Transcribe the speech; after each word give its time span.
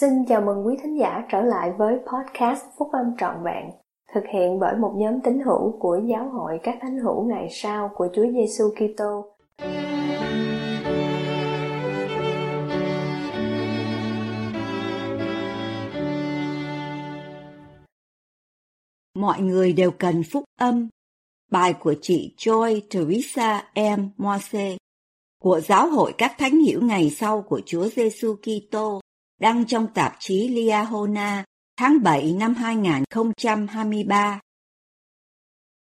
Xin 0.00 0.24
chào 0.28 0.40
mừng 0.40 0.66
quý 0.66 0.76
thính 0.82 0.98
giả 0.98 1.24
trở 1.30 1.42
lại 1.42 1.72
với 1.78 1.94
podcast 1.94 2.64
Phúc 2.78 2.88
Âm 2.92 3.06
Trọn 3.18 3.36
Vẹn, 3.44 3.70
thực 4.14 4.24
hiện 4.32 4.58
bởi 4.58 4.76
một 4.76 4.94
nhóm 4.96 5.20
tín 5.24 5.40
hữu 5.44 5.78
của 5.80 6.00
Giáo 6.06 6.28
hội 6.28 6.60
các 6.62 6.78
thánh 6.80 6.98
hữu 6.98 7.28
ngày 7.28 7.48
sau 7.50 7.90
của 7.94 8.08
Chúa 8.14 8.24
Giêsu 8.32 8.70
Kitô. 8.70 9.36
Mọi 19.14 19.40
người 19.40 19.72
đều 19.72 19.90
cần 19.90 20.22
phúc 20.32 20.44
âm. 20.58 20.88
Bài 21.50 21.74
của 21.80 21.94
chị 22.02 22.34
Joy 22.38 22.80
Teresa 22.90 23.64
M. 23.96 24.00
Moise 24.16 24.76
của 25.42 25.60
Giáo 25.60 25.90
hội 25.90 26.14
các 26.18 26.32
thánh 26.38 26.58
hiểu 26.58 26.80
ngày 26.82 27.10
sau 27.10 27.42
của 27.42 27.60
Chúa 27.66 27.88
Giêsu 27.88 28.36
Kitô 28.42 29.00
đăng 29.40 29.66
trong 29.66 29.86
tạp 29.94 30.16
chí 30.18 30.48
Liahona 30.48 31.44
tháng 31.76 32.02
7 32.02 32.32
năm 32.32 32.54
2023. 32.54 34.40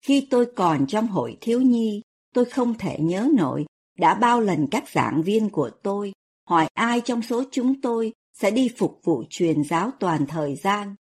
Khi 0.07 0.27
tôi 0.31 0.53
còn 0.57 0.87
trong 0.87 1.07
hội 1.07 1.37
thiếu 1.41 1.61
nhi, 1.61 2.03
tôi 2.35 2.45
không 2.45 2.75
thể 2.79 2.99
nhớ 3.01 3.29
nổi 3.35 3.65
đã 3.99 4.15
bao 4.15 4.41
lần 4.41 4.67
các 4.71 4.89
giảng 4.89 5.23
viên 5.23 5.51
của 5.51 5.71
tôi 5.83 6.13
hỏi 6.49 6.69
ai 6.75 7.01
trong 7.01 7.23
số 7.23 7.45
chúng 7.51 7.81
tôi 7.81 8.13
sẽ 8.39 8.51
đi 8.51 8.71
phục 8.77 9.01
vụ 9.05 9.25
truyền 9.31 9.65
giáo 9.65 9.91
toàn 10.01 10.27
thời 10.27 10.57
gian. 10.57 10.95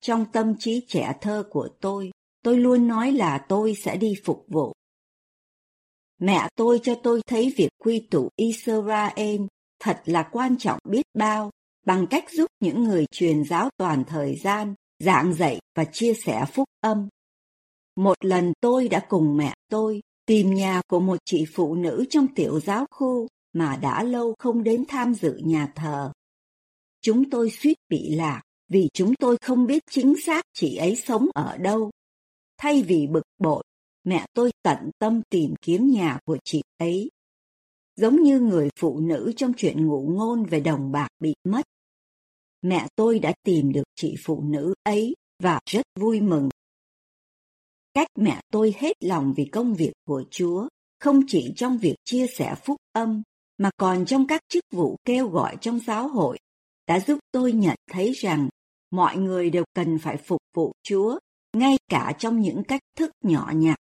Trong 0.00 0.24
tâm 0.32 0.54
trí 0.58 0.86
trẻ 0.88 1.12
thơ 1.20 1.44
của 1.50 1.68
tôi, 1.80 2.10
tôi 2.42 2.56
luôn 2.56 2.88
nói 2.88 3.12
là 3.12 3.38
tôi 3.48 3.74
sẽ 3.74 3.96
đi 3.96 4.14
phục 4.24 4.44
vụ. 4.48 4.72
Mẹ 6.18 6.48
tôi 6.56 6.80
cho 6.82 6.94
tôi 7.02 7.22
thấy 7.26 7.54
việc 7.56 7.68
quy 7.78 8.06
tụ 8.10 8.28
Israel 8.36 9.40
thật 9.80 10.02
là 10.04 10.28
quan 10.32 10.58
trọng 10.58 10.78
biết 10.88 11.02
bao 11.14 11.50
bằng 11.86 12.06
cách 12.06 12.24
giúp 12.30 12.46
những 12.60 12.84
người 12.84 13.06
truyền 13.10 13.44
giáo 13.44 13.70
toàn 13.76 14.04
thời 14.04 14.36
gian 14.36 14.74
giảng 14.98 15.34
dạy 15.34 15.58
và 15.74 15.84
chia 15.84 16.14
sẻ 16.14 16.44
phúc 16.52 16.68
âm. 16.80 17.08
Một 17.96 18.24
lần 18.24 18.52
tôi 18.60 18.88
đã 18.88 19.06
cùng 19.08 19.36
mẹ 19.36 19.54
tôi 19.68 20.00
tìm 20.26 20.54
nhà 20.54 20.82
của 20.88 21.00
một 21.00 21.18
chị 21.24 21.44
phụ 21.54 21.74
nữ 21.74 22.04
trong 22.10 22.34
tiểu 22.34 22.60
giáo 22.60 22.86
khu 22.90 23.28
mà 23.52 23.76
đã 23.76 24.02
lâu 24.02 24.34
không 24.38 24.62
đến 24.62 24.84
tham 24.88 25.14
dự 25.14 25.36
nhà 25.44 25.72
thờ. 25.74 26.12
Chúng 27.00 27.30
tôi 27.30 27.50
suýt 27.50 27.74
bị 27.88 28.14
lạc 28.14 28.42
vì 28.68 28.88
chúng 28.92 29.14
tôi 29.14 29.36
không 29.42 29.66
biết 29.66 29.82
chính 29.90 30.14
xác 30.26 30.44
chị 30.54 30.76
ấy 30.76 30.96
sống 30.96 31.28
ở 31.34 31.56
đâu. 31.56 31.90
Thay 32.58 32.82
vì 32.82 33.06
bực 33.06 33.22
bội, 33.38 33.62
mẹ 34.04 34.26
tôi 34.34 34.50
tận 34.62 34.90
tâm 34.98 35.22
tìm 35.30 35.54
kiếm 35.62 35.90
nhà 35.90 36.18
của 36.24 36.38
chị 36.44 36.62
ấy. 36.78 37.10
Giống 37.96 38.22
như 38.22 38.40
người 38.40 38.68
phụ 38.78 39.00
nữ 39.00 39.32
trong 39.36 39.52
chuyện 39.56 39.86
ngụ 39.86 40.08
ngôn 40.08 40.44
về 40.44 40.60
đồng 40.60 40.92
bạc 40.92 41.08
bị 41.20 41.34
mất. 41.44 41.62
Mẹ 42.62 42.86
tôi 42.96 43.18
đã 43.18 43.32
tìm 43.44 43.72
được 43.72 43.84
chị 43.94 44.14
phụ 44.24 44.42
nữ 44.42 44.74
ấy 44.82 45.14
và 45.42 45.60
rất 45.66 45.86
vui 46.00 46.20
mừng. 46.20 46.48
Cách 47.94 48.08
mẹ 48.18 48.40
tôi 48.52 48.74
hết 48.78 48.92
lòng 49.00 49.34
vì 49.36 49.44
công 49.44 49.74
việc 49.74 49.92
của 50.06 50.24
Chúa, 50.30 50.68
không 51.00 51.20
chỉ 51.28 51.52
trong 51.56 51.78
việc 51.78 51.94
chia 52.04 52.26
sẻ 52.26 52.54
phúc 52.64 52.76
âm, 52.92 53.22
mà 53.58 53.70
còn 53.76 54.06
trong 54.06 54.26
các 54.26 54.40
chức 54.48 54.64
vụ 54.72 54.96
kêu 55.04 55.28
gọi 55.28 55.56
trong 55.60 55.78
giáo 55.80 56.08
hội, 56.08 56.38
đã 56.86 57.00
giúp 57.00 57.18
tôi 57.32 57.52
nhận 57.52 57.76
thấy 57.90 58.12
rằng 58.12 58.48
mọi 58.90 59.16
người 59.16 59.50
đều 59.50 59.64
cần 59.74 59.98
phải 59.98 60.16
phục 60.16 60.40
vụ 60.54 60.72
Chúa, 60.82 61.18
ngay 61.52 61.78
cả 61.88 62.12
trong 62.18 62.40
những 62.40 62.62
cách 62.64 62.80
thức 62.96 63.10
nhỏ 63.24 63.52
nhặt. 63.54 63.78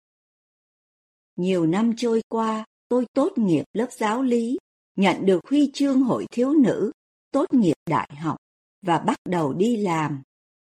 Nhiều 1.36 1.66
năm 1.66 1.92
trôi 1.96 2.22
qua, 2.28 2.64
tôi 2.88 3.06
tốt 3.12 3.32
nghiệp 3.36 3.64
lớp 3.72 3.88
giáo 3.92 4.22
lý, 4.22 4.58
nhận 4.96 5.26
được 5.26 5.40
huy 5.50 5.70
chương 5.74 6.00
hội 6.00 6.26
thiếu 6.30 6.52
nữ, 6.52 6.92
tốt 7.32 7.54
nghiệp 7.54 7.76
đại 7.86 8.10
học 8.16 8.36
và 8.82 8.98
bắt 8.98 9.18
đầu 9.28 9.52
đi 9.52 9.76
làm. 9.76 10.22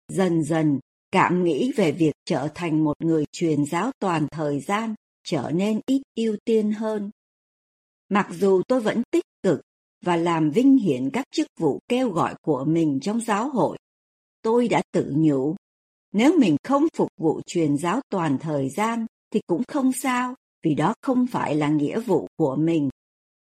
Dần 0.08 0.42
dần, 0.42 0.78
cảm 1.12 1.44
nghĩ 1.44 1.72
về 1.76 1.92
việc 1.92 2.12
trở 2.24 2.48
thành 2.54 2.84
một 2.84 2.94
người 2.98 3.24
truyền 3.32 3.64
giáo 3.64 3.90
toàn 3.98 4.26
thời 4.30 4.60
gian 4.60 4.94
trở 5.24 5.50
nên 5.54 5.80
ít 5.86 6.02
ưu 6.16 6.36
tiên 6.44 6.72
hơn. 6.72 7.10
Mặc 8.08 8.28
dù 8.30 8.62
tôi 8.68 8.80
vẫn 8.80 9.02
tích 9.10 9.24
cực 9.42 9.60
và 10.04 10.16
làm 10.16 10.50
vinh 10.50 10.78
hiển 10.78 11.10
các 11.10 11.24
chức 11.32 11.46
vụ 11.58 11.80
kêu 11.88 12.10
gọi 12.10 12.34
của 12.42 12.64
mình 12.64 12.98
trong 13.02 13.20
giáo 13.20 13.48
hội, 13.48 13.78
tôi 14.42 14.68
đã 14.68 14.82
tự 14.92 15.12
nhủ, 15.16 15.56
nếu 16.12 16.38
mình 16.38 16.56
không 16.64 16.86
phục 16.96 17.08
vụ 17.16 17.40
truyền 17.46 17.76
giáo 17.76 18.00
toàn 18.08 18.38
thời 18.38 18.68
gian 18.70 19.06
thì 19.30 19.40
cũng 19.46 19.62
không 19.68 19.92
sao, 19.92 20.34
vì 20.62 20.74
đó 20.74 20.94
không 21.02 21.26
phải 21.26 21.54
là 21.54 21.68
nghĩa 21.68 22.00
vụ 22.00 22.28
của 22.36 22.56
mình. 22.56 22.88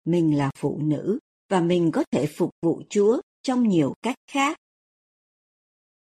Mình 0.04 0.38
là 0.38 0.50
phụ 0.58 0.78
nữ 0.82 1.18
và 1.48 1.60
mình 1.60 1.90
có 1.90 2.04
thể 2.10 2.26
phục 2.26 2.50
vụ 2.62 2.82
Chúa 2.88 3.20
trong 3.42 3.68
nhiều 3.68 3.94
cách 4.02 4.16
khác. 4.30 4.56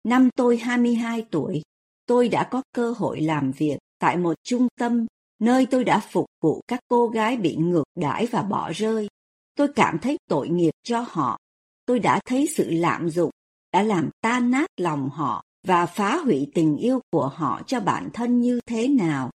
Năm 0.05 0.29
tôi 0.37 0.57
22 0.57 1.27
tuổi, 1.31 1.63
tôi 2.07 2.29
đã 2.29 2.49
có 2.51 2.63
cơ 2.73 2.95
hội 2.97 3.21
làm 3.21 3.53
việc 3.53 3.79
tại 3.99 4.17
một 4.17 4.35
trung 4.45 4.69
tâm 4.81 5.07
nơi 5.39 5.67
tôi 5.67 5.85
đã 5.85 6.01
phục 6.01 6.27
vụ 6.41 6.61
các 6.69 6.81
cô 6.89 7.09
gái 7.09 7.37
bị 7.37 7.57
ngược 7.57 7.85
đãi 7.95 8.27
và 8.27 8.43
bỏ 8.43 8.73
rơi. 8.73 9.09
Tôi 9.55 9.69
cảm 9.77 9.99
thấy 9.99 10.17
tội 10.29 10.49
nghiệp 10.49 10.73
cho 10.83 11.05
họ. 11.09 11.39
Tôi 11.87 11.99
đã 11.99 12.21
thấy 12.25 12.47
sự 12.57 12.71
lạm 12.71 13.11
dụng 13.11 13.31
đã 13.73 13.83
làm 13.83 14.11
tan 14.21 14.51
nát 14.51 14.67
lòng 14.77 15.11
họ 15.11 15.43
và 15.67 15.87
phá 15.87 16.17
hủy 16.17 16.51
tình 16.55 16.77
yêu 16.77 17.01
của 17.11 17.29
họ 17.29 17.63
cho 17.67 17.81
bản 17.81 18.11
thân 18.13 18.41
như 18.41 18.61
thế 18.67 18.89
nào. 18.89 19.31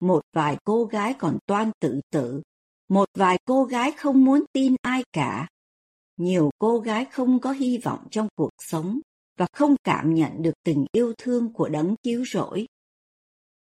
Một 0.00 0.20
vài 0.32 0.56
cô 0.64 0.84
gái 0.84 1.14
còn 1.18 1.38
toan 1.46 1.70
tự 1.80 2.00
tử, 2.10 2.42
một 2.88 3.08
vài 3.14 3.38
cô 3.44 3.64
gái 3.64 3.92
không 3.92 4.24
muốn 4.24 4.44
tin 4.52 4.74
ai 4.82 5.04
cả. 5.12 5.48
Nhiều 6.16 6.50
cô 6.58 6.78
gái 6.78 7.04
không 7.04 7.40
có 7.40 7.52
hy 7.52 7.78
vọng 7.78 8.06
trong 8.10 8.28
cuộc 8.36 8.50
sống 8.58 9.00
và 9.38 9.46
không 9.52 9.74
cảm 9.84 10.14
nhận 10.14 10.42
được 10.42 10.52
tình 10.64 10.86
yêu 10.92 11.12
thương 11.18 11.52
của 11.52 11.68
đấng 11.68 11.94
cứu 12.02 12.24
rỗi. 12.24 12.66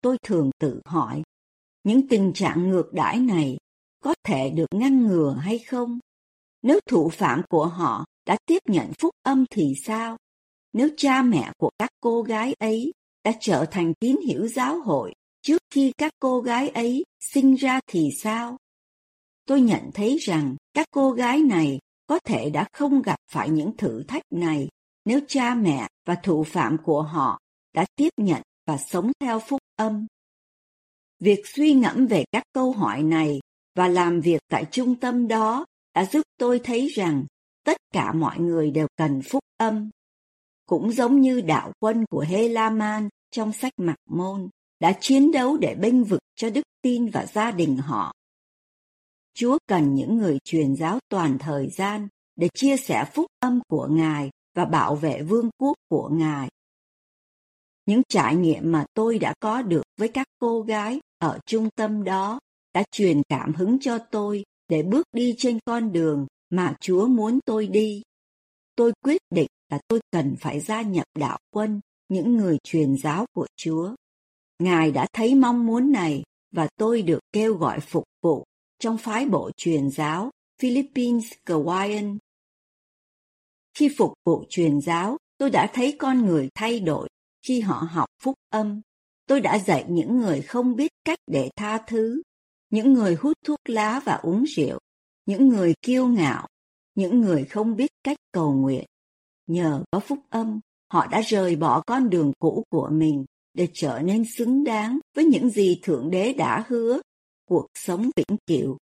Tôi 0.00 0.18
thường 0.22 0.50
tự 0.58 0.80
hỏi, 0.84 1.22
những 1.84 2.08
tình 2.08 2.32
trạng 2.34 2.68
ngược 2.68 2.92
đãi 2.92 3.18
này 3.18 3.58
có 4.04 4.14
thể 4.24 4.50
được 4.50 4.66
ngăn 4.74 5.06
ngừa 5.06 5.36
hay 5.40 5.58
không? 5.58 5.98
Nếu 6.62 6.80
thủ 6.86 7.08
phạm 7.08 7.42
của 7.48 7.66
họ 7.66 8.04
đã 8.26 8.36
tiếp 8.46 8.58
nhận 8.66 8.92
phúc 8.98 9.14
âm 9.22 9.44
thì 9.50 9.74
sao? 9.84 10.16
Nếu 10.72 10.88
cha 10.96 11.22
mẹ 11.22 11.52
của 11.58 11.70
các 11.78 11.90
cô 12.00 12.22
gái 12.22 12.54
ấy 12.58 12.92
đã 13.24 13.32
trở 13.40 13.64
thành 13.70 13.94
tín 13.94 14.16
hiểu 14.26 14.48
giáo 14.48 14.80
hội 14.80 15.14
trước 15.42 15.62
khi 15.70 15.92
các 15.98 16.12
cô 16.20 16.40
gái 16.40 16.68
ấy 16.68 17.04
sinh 17.20 17.54
ra 17.54 17.80
thì 17.86 18.10
sao? 18.22 18.56
Tôi 19.46 19.60
nhận 19.60 19.90
thấy 19.94 20.16
rằng 20.18 20.56
các 20.74 20.86
cô 20.90 21.10
gái 21.10 21.38
này 21.38 21.78
có 22.06 22.18
thể 22.18 22.50
đã 22.50 22.68
không 22.72 23.02
gặp 23.02 23.16
phải 23.30 23.50
những 23.50 23.76
thử 23.76 24.02
thách 24.08 24.22
này 24.30 24.68
nếu 25.04 25.20
cha 25.28 25.54
mẹ 25.54 25.88
và 26.06 26.14
thủ 26.14 26.44
phạm 26.44 26.76
của 26.84 27.02
họ 27.02 27.38
đã 27.74 27.86
tiếp 27.96 28.10
nhận 28.16 28.42
và 28.66 28.78
sống 28.78 29.12
theo 29.20 29.40
phúc 29.40 29.60
âm. 29.76 30.06
Việc 31.20 31.40
suy 31.46 31.74
ngẫm 31.74 32.06
về 32.06 32.24
các 32.32 32.42
câu 32.52 32.72
hỏi 32.72 33.02
này 33.02 33.40
và 33.74 33.88
làm 33.88 34.20
việc 34.20 34.40
tại 34.48 34.64
trung 34.70 34.94
tâm 34.96 35.28
đó 35.28 35.66
đã 35.94 36.04
giúp 36.04 36.22
tôi 36.38 36.60
thấy 36.64 36.86
rằng 36.86 37.24
tất 37.64 37.76
cả 37.92 38.12
mọi 38.12 38.38
người 38.38 38.70
đều 38.70 38.86
cần 38.96 39.20
phúc 39.22 39.42
âm. 39.56 39.90
Cũng 40.66 40.92
giống 40.92 41.20
như 41.20 41.40
đạo 41.40 41.72
quân 41.78 42.04
của 42.10 42.20
Helaman 42.20 43.08
trong 43.30 43.52
sách 43.52 43.72
Mặc 43.76 43.96
Môn 44.10 44.48
đã 44.80 44.92
chiến 45.00 45.32
đấu 45.32 45.56
để 45.56 45.74
bênh 45.74 46.04
vực 46.04 46.20
cho 46.36 46.50
đức 46.50 46.62
tin 46.82 47.10
và 47.10 47.26
gia 47.26 47.50
đình 47.50 47.76
họ. 47.76 48.12
Chúa 49.34 49.58
cần 49.66 49.94
những 49.94 50.18
người 50.18 50.38
truyền 50.44 50.76
giáo 50.76 50.98
toàn 51.08 51.38
thời 51.38 51.68
gian 51.68 52.08
để 52.36 52.48
chia 52.54 52.76
sẻ 52.76 53.04
phúc 53.14 53.26
âm 53.38 53.60
của 53.68 53.88
Ngài 53.90 54.30
và 54.54 54.64
bảo 54.64 54.96
vệ 54.96 55.22
vương 55.22 55.50
quốc 55.58 55.74
của 55.88 56.08
Ngài. 56.12 56.48
Những 57.86 58.02
trải 58.08 58.36
nghiệm 58.36 58.72
mà 58.72 58.84
tôi 58.94 59.18
đã 59.18 59.34
có 59.40 59.62
được 59.62 59.82
với 59.98 60.08
các 60.08 60.26
cô 60.38 60.62
gái 60.62 61.00
ở 61.18 61.38
trung 61.46 61.68
tâm 61.76 62.04
đó 62.04 62.38
đã 62.74 62.84
truyền 62.90 63.22
cảm 63.28 63.54
hứng 63.54 63.78
cho 63.80 63.98
tôi 63.98 64.44
để 64.68 64.82
bước 64.82 65.06
đi 65.12 65.34
trên 65.38 65.58
con 65.64 65.92
đường 65.92 66.26
mà 66.50 66.74
Chúa 66.80 67.06
muốn 67.06 67.38
tôi 67.44 67.66
đi. 67.66 68.02
Tôi 68.76 68.92
quyết 69.04 69.20
định 69.30 69.48
là 69.68 69.78
tôi 69.88 70.00
cần 70.10 70.36
phải 70.40 70.60
gia 70.60 70.82
nhập 70.82 71.06
đạo 71.18 71.38
quân, 71.50 71.80
những 72.08 72.36
người 72.36 72.58
truyền 72.62 72.96
giáo 72.96 73.26
của 73.32 73.46
Chúa. 73.56 73.94
Ngài 74.60 74.90
đã 74.90 75.06
thấy 75.12 75.34
mong 75.34 75.66
muốn 75.66 75.92
này 75.92 76.22
và 76.52 76.68
tôi 76.76 77.02
được 77.02 77.20
kêu 77.32 77.54
gọi 77.54 77.80
phục 77.80 78.04
vụ 78.22 78.44
trong 78.78 78.98
phái 78.98 79.26
bộ 79.26 79.50
truyền 79.56 79.90
giáo 79.90 80.30
Philippines 80.60 81.32
Kawayan 81.46 82.18
khi 83.80 83.88
phục 83.98 84.12
vụ 84.24 84.44
truyền 84.48 84.80
giáo, 84.80 85.16
tôi 85.38 85.50
đã 85.50 85.70
thấy 85.74 85.96
con 85.98 86.26
người 86.26 86.48
thay 86.54 86.80
đổi 86.80 87.08
khi 87.46 87.60
họ 87.60 87.74
học 87.90 88.08
phúc 88.22 88.34
âm. 88.50 88.80
Tôi 89.26 89.40
đã 89.40 89.58
dạy 89.58 89.84
những 89.88 90.20
người 90.20 90.42
không 90.42 90.76
biết 90.76 90.90
cách 91.04 91.18
để 91.26 91.50
tha 91.56 91.78
thứ, 91.86 92.22
những 92.70 92.92
người 92.92 93.14
hút 93.14 93.32
thuốc 93.46 93.58
lá 93.64 94.00
và 94.04 94.14
uống 94.14 94.44
rượu, 94.44 94.78
những 95.26 95.48
người 95.48 95.74
kiêu 95.82 96.06
ngạo, 96.06 96.46
những 96.94 97.20
người 97.20 97.44
không 97.44 97.76
biết 97.76 97.90
cách 98.04 98.18
cầu 98.32 98.52
nguyện. 98.52 98.84
Nhờ 99.46 99.84
có 99.90 100.00
phúc 100.00 100.18
âm, 100.30 100.60
họ 100.92 101.06
đã 101.06 101.20
rời 101.20 101.56
bỏ 101.56 101.82
con 101.86 102.10
đường 102.10 102.32
cũ 102.38 102.64
của 102.70 102.88
mình 102.92 103.24
để 103.54 103.68
trở 103.74 103.98
nên 103.98 104.24
xứng 104.24 104.64
đáng 104.64 104.98
với 105.14 105.24
những 105.24 105.50
gì 105.50 105.80
Thượng 105.82 106.10
Đế 106.10 106.32
đã 106.32 106.64
hứa, 106.68 107.00
cuộc 107.48 107.66
sống 107.74 108.10
vĩnh 108.16 108.36
cửu. 108.46 108.78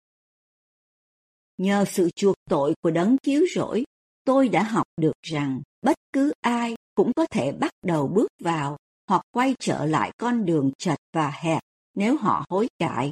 Nhờ 1.57 1.85
sự 1.85 2.09
chuộc 2.15 2.35
tội 2.50 2.73
của 2.81 2.91
đấng 2.91 3.17
cứu 3.17 3.45
rỗi, 3.56 3.83
tôi 4.23 4.50
đã 4.50 4.63
học 4.63 4.88
được 4.97 5.13
rằng 5.21 5.62
bất 5.81 5.95
cứ 6.13 6.33
ai 6.41 6.75
cũng 6.95 7.12
có 7.15 7.25
thể 7.25 7.51
bắt 7.51 7.71
đầu 7.85 8.07
bước 8.07 8.27
vào 8.39 8.77
hoặc 9.07 9.21
quay 9.31 9.56
trở 9.59 9.85
lại 9.85 10.12
con 10.17 10.45
đường 10.45 10.71
chật 10.77 10.97
và 11.13 11.31
hẹp 11.31 11.62
nếu 11.94 12.17
họ 12.17 12.45
hối 12.50 12.67
cải. 12.79 13.12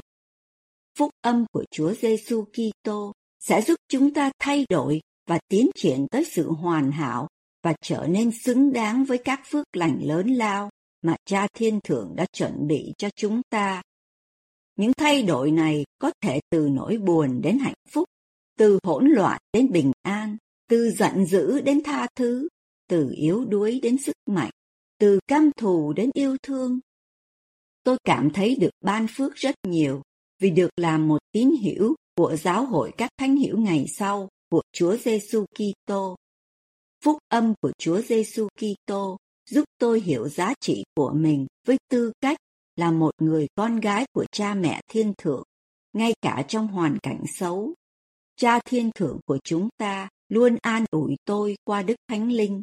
Phúc 0.97 1.11
âm 1.21 1.45
của 1.51 1.65
Chúa 1.71 1.94
Giêsu 1.94 2.45
Kitô 2.45 3.11
sẽ 3.39 3.61
giúp 3.61 3.75
chúng 3.89 4.13
ta 4.13 4.31
thay 4.39 4.65
đổi 4.69 5.01
và 5.27 5.39
tiến 5.47 5.69
triển 5.75 6.07
tới 6.11 6.25
sự 6.25 6.51
hoàn 6.51 6.91
hảo 6.91 7.27
và 7.63 7.73
trở 7.81 8.07
nên 8.09 8.31
xứng 8.31 8.73
đáng 8.73 9.05
với 9.05 9.17
các 9.17 9.41
phước 9.45 9.65
lành 9.73 10.00
lớn 10.03 10.27
lao 10.27 10.69
mà 11.03 11.15
Cha 11.25 11.47
Thiên 11.53 11.79
Thượng 11.83 12.15
đã 12.15 12.25
chuẩn 12.33 12.67
bị 12.67 12.94
cho 12.97 13.09
chúng 13.15 13.41
ta. 13.50 13.81
Những 14.75 14.91
thay 14.97 15.23
đổi 15.23 15.51
này 15.51 15.85
có 16.00 16.11
thể 16.21 16.39
từ 16.50 16.69
nỗi 16.71 16.97
buồn 16.97 17.41
đến 17.41 17.59
hạnh 17.59 17.73
phúc, 17.89 18.07
từ 18.57 18.79
hỗn 18.83 19.07
loạn 19.07 19.41
đến 19.53 19.71
bình 19.71 19.91
an, 20.01 20.38
từ 20.69 20.91
giận 20.91 21.25
dữ 21.25 21.61
đến 21.61 21.83
tha 21.83 22.07
thứ, 22.15 22.47
từ 22.88 23.13
yếu 23.15 23.45
đuối 23.45 23.79
đến 23.83 23.97
sức 23.97 24.15
mạnh, 24.25 24.51
từ 25.00 25.19
căm 25.27 25.51
thù 25.57 25.94
đến 25.94 26.09
yêu 26.13 26.38
thương. 26.44 26.79
Tôi 27.83 27.97
cảm 28.03 28.29
thấy 28.29 28.55
được 28.55 28.71
ban 28.81 29.07
phước 29.09 29.35
rất 29.35 29.55
nhiều 29.67 30.01
vì 30.39 30.50
được 30.50 30.69
làm 30.77 31.07
một 31.07 31.19
tín 31.31 31.51
hữu 31.63 31.95
của 32.15 32.35
giáo 32.35 32.65
hội 32.65 32.91
các 32.97 33.11
thánh 33.17 33.38
hữu 33.38 33.57
ngày 33.57 33.85
sau 33.97 34.29
của 34.50 34.61
Chúa 34.71 34.97
Giêsu 34.97 35.45
Kitô. 35.45 36.15
Phúc 37.03 37.17
âm 37.29 37.53
của 37.61 37.71
Chúa 37.77 38.01
Giêsu 38.01 38.47
Kitô 38.55 39.17
giúp 39.50 39.63
tôi 39.78 40.00
hiểu 40.00 40.30
giá 40.30 40.54
trị 40.60 40.84
của 40.95 41.12
mình 41.16 41.48
với 41.68 41.78
tư 41.90 42.12
cách 42.22 42.38
là 42.75 42.92
một 42.92 43.12
người 43.19 43.48
con 43.56 43.80
gái 43.80 44.06
của 44.13 44.25
cha 44.31 44.54
mẹ 44.54 44.81
thiên 44.88 45.13
thượng, 45.18 45.44
ngay 45.94 46.13
cả 46.22 46.45
trong 46.48 46.68
hoàn 46.68 46.98
cảnh 47.04 47.24
xấu. 47.36 47.74
Cha 48.36 48.60
thiên 48.66 48.92
thượng 48.95 49.19
của 49.25 49.38
chúng 49.44 49.69
ta 49.78 50.10
luôn 50.30 50.57
an 50.62 50.86
ủi 50.92 51.16
tôi 51.25 51.56
qua 51.63 51.84
Đức 51.84 51.95
Thánh 52.07 52.31
Linh. 52.31 52.62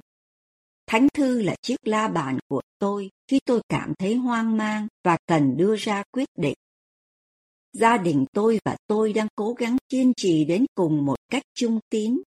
Thánh 0.87 1.09
thư 1.15 1.43
là 1.43 1.55
chiếc 1.63 1.77
la 1.85 2.09
bàn 2.09 2.39
của 2.49 2.61
tôi 2.79 3.11
khi 3.29 3.39
tôi 3.45 3.61
cảm 3.69 3.95
thấy 3.99 4.15
hoang 4.15 4.57
mang 4.57 4.89
và 5.05 5.19
cần 5.27 5.57
đưa 5.57 5.77
ra 5.77 6.03
quyết 6.13 6.29
định. 6.39 6.55
Gia 7.73 7.97
đình 7.97 8.25
tôi 8.33 8.59
và 8.65 8.77
tôi 8.87 9.13
đang 9.13 9.29
cố 9.35 9.53
gắng 9.53 9.77
kiên 9.89 10.13
trì 10.17 10.45
đến 10.45 10.67
cùng 10.75 11.05
một 11.05 11.17
cách 11.29 11.43
trung 11.55 11.81
tín. 11.91 12.23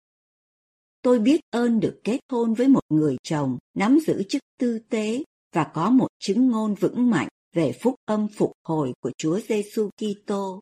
Tôi 1.09 1.19
biết 1.19 1.41
ơn 1.49 1.79
được 1.79 2.01
kết 2.03 2.19
hôn 2.31 2.53
với 2.53 2.67
một 2.67 2.83
người 2.89 3.17
chồng, 3.23 3.57
nắm 3.73 3.99
giữ 4.07 4.23
chức 4.29 4.41
tư 4.59 4.79
tế, 4.89 5.23
và 5.55 5.63
có 5.73 5.89
một 5.89 6.07
chứng 6.19 6.47
ngôn 6.47 6.75
vững 6.75 7.09
mạnh 7.09 7.27
về 7.53 7.71
phúc 7.81 7.95
âm 8.05 8.27
phục 8.37 8.51
hồi 8.63 8.93
của 9.01 9.11
Chúa 9.17 9.39
Giêsu 9.39 9.89
Kitô. 9.97 10.59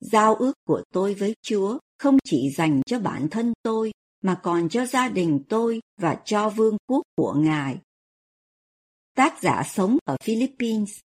Giao 0.00 0.34
ước 0.34 0.52
của 0.66 0.82
tôi 0.92 1.14
với 1.14 1.34
Chúa 1.42 1.78
không 1.98 2.18
chỉ 2.24 2.50
dành 2.56 2.80
cho 2.86 3.00
bản 3.00 3.28
thân 3.30 3.52
tôi, 3.62 3.92
mà 4.22 4.40
còn 4.42 4.68
cho 4.68 4.86
gia 4.86 5.08
đình 5.08 5.42
tôi 5.48 5.80
và 6.00 6.20
cho 6.24 6.50
vương 6.50 6.76
quốc 6.86 7.02
của 7.16 7.34
Ngài. 7.34 7.78
Tác 9.16 9.42
giả 9.42 9.62
sống 9.66 9.96
ở 10.04 10.16
Philippines 10.22 10.98